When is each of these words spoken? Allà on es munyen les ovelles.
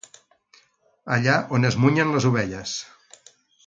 Allà 1.17 1.37
on 1.59 1.71
es 1.71 1.79
munyen 1.85 2.17
les 2.19 2.29
ovelles. 2.35 2.79